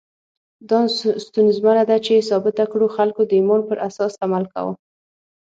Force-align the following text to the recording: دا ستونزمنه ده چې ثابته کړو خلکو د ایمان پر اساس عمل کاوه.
دا 0.69 0.79
ستونزمنه 1.25 1.83
ده 1.89 1.97
چې 2.05 2.25
ثابته 2.29 2.65
کړو 2.71 2.87
خلکو 2.97 3.21
د 3.25 3.31
ایمان 3.39 3.61
پر 3.69 3.77
اساس 3.87 4.13
عمل 4.25 4.43
کاوه. 4.53 4.73